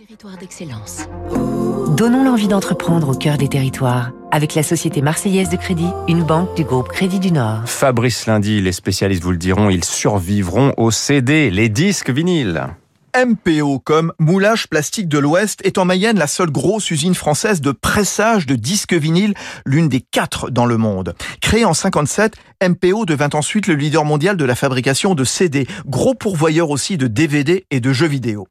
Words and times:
Territoire 0.00 0.38
d'excellence. 0.38 1.08
Donnons 1.94 2.24
l'envie 2.24 2.48
d'entreprendre 2.48 3.10
au 3.10 3.14
cœur 3.14 3.36
des 3.36 3.48
territoires 3.48 4.12
avec 4.30 4.54
la 4.54 4.62
Société 4.62 5.02
Marseillaise 5.02 5.50
de 5.50 5.56
Crédit, 5.56 5.90
une 6.08 6.22
banque 6.22 6.56
du 6.56 6.64
groupe 6.64 6.88
Crédit 6.88 7.20
du 7.20 7.30
Nord. 7.30 7.68
Fabrice 7.68 8.24
Lundi, 8.24 8.62
les 8.62 8.72
spécialistes 8.72 9.22
vous 9.22 9.32
le 9.32 9.36
diront, 9.36 9.68
ils 9.68 9.84
survivront 9.84 10.72
au 10.78 10.90
CD, 10.90 11.50
les 11.50 11.68
disques 11.68 12.08
vinyles. 12.08 12.68
MPO 13.14 13.80
comme 13.80 14.14
Moulage 14.18 14.68
Plastique 14.68 15.08
de 15.08 15.18
l'Ouest 15.18 15.60
est 15.64 15.76
en 15.76 15.84
Mayenne 15.84 16.18
la 16.18 16.28
seule 16.28 16.50
grosse 16.50 16.90
usine 16.90 17.14
française 17.14 17.60
de 17.60 17.72
pressage 17.72 18.46
de 18.46 18.54
disques 18.54 18.94
vinyles, 18.94 19.34
l'une 19.66 19.90
des 19.90 20.00
quatre 20.00 20.48
dans 20.48 20.64
le 20.64 20.78
monde. 20.78 21.14
Créée 21.42 21.66
en 21.66 21.74
57, 21.74 22.36
MPO 22.66 23.04
devint 23.04 23.28
ensuite 23.34 23.66
le 23.66 23.74
leader 23.74 24.06
mondial 24.06 24.38
de 24.38 24.44
la 24.46 24.54
fabrication 24.54 25.14
de 25.14 25.24
CD, 25.24 25.66
gros 25.84 26.14
pourvoyeur 26.14 26.70
aussi 26.70 26.96
de 26.96 27.06
DVD 27.06 27.66
et 27.70 27.80
de 27.80 27.92
jeux 27.92 28.06
vidéo. 28.06 28.46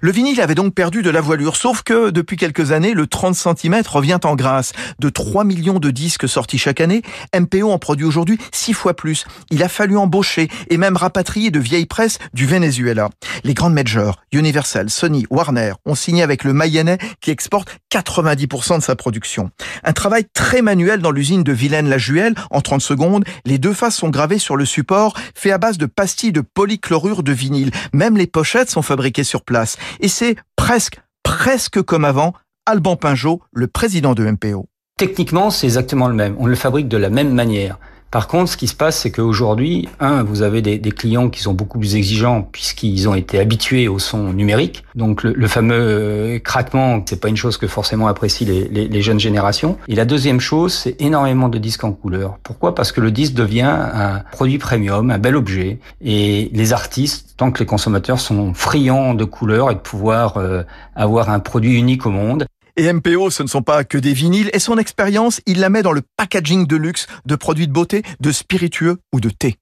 Le 0.00 0.10
vinyle 0.10 0.40
avait 0.40 0.56
donc 0.56 0.74
perdu 0.74 1.02
de 1.02 1.10
la 1.10 1.20
voilure, 1.20 1.54
sauf 1.54 1.82
que 1.82 2.10
depuis 2.10 2.36
quelques 2.36 2.72
années, 2.72 2.92
le 2.92 3.06
30 3.06 3.36
cm 3.36 3.82
revient 3.88 4.18
en 4.24 4.34
grâce. 4.34 4.72
De 4.98 5.08
3 5.10 5.44
millions 5.44 5.78
de 5.78 5.92
disques 5.92 6.28
sortis 6.28 6.58
chaque 6.58 6.80
année, 6.80 7.02
MPO 7.38 7.70
en 7.70 7.78
produit 7.78 8.04
aujourd'hui 8.04 8.36
6 8.52 8.72
fois 8.72 8.94
plus. 8.94 9.24
Il 9.50 9.62
a 9.62 9.68
fallu 9.68 9.96
embaucher 9.96 10.48
et 10.70 10.76
même 10.76 10.96
rapatrier 10.96 11.52
de 11.52 11.60
vieilles 11.60 11.86
presses 11.86 12.18
du 12.34 12.46
Venezuela. 12.46 13.10
Les 13.44 13.54
grandes 13.54 13.74
majors, 13.74 14.18
Universal, 14.32 14.90
Sony, 14.90 15.24
Warner, 15.30 15.74
ont 15.86 15.94
signé 15.94 16.24
avec 16.24 16.42
le 16.42 16.52
Mayennais 16.52 16.98
qui 17.20 17.30
exporte 17.30 17.68
90% 17.92 18.78
de 18.78 18.82
sa 18.82 18.96
production. 18.96 19.50
Un 19.84 19.92
travail 19.92 20.24
très 20.34 20.62
manuel 20.62 21.00
dans 21.00 21.12
l'usine 21.12 21.44
de 21.44 21.52
Vilaine-la-Juelle. 21.52 22.34
En 22.50 22.60
30 22.60 22.80
secondes, 22.80 23.24
les 23.44 23.58
deux 23.58 23.74
faces 23.74 23.96
sont 23.96 24.10
gravées 24.10 24.38
sur 24.38 24.56
le 24.56 24.64
support, 24.64 25.14
fait 25.36 25.52
à 25.52 25.58
base 25.58 25.78
de 25.78 25.86
pastilles 25.86 26.32
de 26.32 26.40
polychlorure 26.40 27.22
de 27.22 27.32
vinyle. 27.32 27.70
Même 27.92 28.16
les 28.16 28.26
pochettes 28.26 28.70
sont 28.70 28.82
fabriquées 28.82 29.22
sur 29.22 29.42
place. 29.42 29.51
Et 30.00 30.08
c'est 30.08 30.36
presque, 30.56 31.00
presque 31.22 31.82
comme 31.82 32.04
avant, 32.04 32.32
Alban 32.66 32.96
Pinjot, 32.96 33.40
le 33.52 33.66
président 33.66 34.14
de 34.14 34.24
MPO. 34.24 34.68
Techniquement, 34.98 35.50
c'est 35.50 35.66
exactement 35.66 36.08
le 36.08 36.14
même. 36.14 36.36
On 36.38 36.46
le 36.46 36.54
fabrique 36.54 36.88
de 36.88 36.96
la 36.96 37.10
même 37.10 37.32
manière. 37.32 37.78
Par 38.12 38.28
contre, 38.28 38.50
ce 38.50 38.58
qui 38.58 38.68
se 38.68 38.74
passe, 38.74 38.98
c'est 38.98 39.10
qu'aujourd'hui, 39.10 39.88
un, 39.98 40.22
vous 40.22 40.42
avez 40.42 40.60
des, 40.60 40.78
clients 40.92 41.30
qui 41.30 41.40
sont 41.40 41.54
beaucoup 41.54 41.78
plus 41.78 41.96
exigeants 41.96 42.46
puisqu'ils 42.52 43.08
ont 43.08 43.14
été 43.14 43.38
habitués 43.38 43.88
au 43.88 43.98
son 43.98 44.34
numérique. 44.34 44.84
Donc 44.94 45.22
le, 45.22 45.48
fameux 45.48 45.74
euh, 45.74 46.38
craquement, 46.38 47.02
c'est 47.06 47.18
pas 47.18 47.30
une 47.30 47.38
chose 47.38 47.56
que 47.56 47.66
forcément 47.66 48.08
apprécient 48.08 48.46
les, 48.46 49.02
jeunes 49.02 49.18
générations. 49.18 49.78
Et 49.88 49.94
la 49.94 50.04
deuxième 50.04 50.40
chose, 50.40 50.74
c'est 50.74 51.00
énormément 51.00 51.48
de 51.48 51.56
disques 51.56 51.84
en 51.84 51.92
couleur. 51.92 52.38
Pourquoi? 52.42 52.74
Parce 52.74 52.92
que 52.92 53.00
le 53.00 53.10
disque 53.10 53.32
devient 53.32 53.62
un 53.62 54.22
produit 54.30 54.58
premium, 54.58 55.10
un 55.10 55.18
bel 55.18 55.34
objet. 55.34 55.78
Et 56.04 56.50
les 56.52 56.74
artistes, 56.74 57.32
tant 57.38 57.50
que 57.50 57.60
les 57.60 57.66
consommateurs 57.66 58.20
sont 58.20 58.52
friands 58.52 59.14
de 59.14 59.24
couleurs 59.24 59.70
et 59.70 59.74
de 59.74 59.80
pouvoir 59.80 60.36
euh, 60.36 60.64
avoir 60.94 61.30
un 61.30 61.40
produit 61.40 61.78
unique 61.78 62.04
au 62.04 62.10
monde, 62.10 62.44
et 62.76 62.92
MPO, 62.92 63.30
ce 63.30 63.42
ne 63.42 63.48
sont 63.48 63.62
pas 63.62 63.84
que 63.84 63.98
des 63.98 64.12
vinyles, 64.12 64.50
et 64.52 64.58
son 64.58 64.78
expérience, 64.78 65.40
il 65.46 65.60
la 65.60 65.68
met 65.68 65.82
dans 65.82 65.92
le 65.92 66.02
packaging 66.16 66.66
de 66.66 66.76
luxe 66.76 67.06
de 67.26 67.34
produits 67.34 67.68
de 67.68 67.72
beauté, 67.72 68.02
de 68.20 68.32
spiritueux 68.32 68.98
ou 69.12 69.20
de 69.20 69.30
thé. 69.30 69.56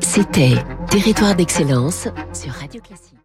C'était 0.00 0.56
Territoire 0.90 1.36
d'excellence 1.36 2.08
sur 2.32 2.52
Radio 2.52 2.80
Classique. 2.80 3.19